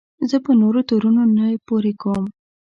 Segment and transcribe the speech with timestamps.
[0.29, 2.25] زه په نورو تورونه نه پورې کوم.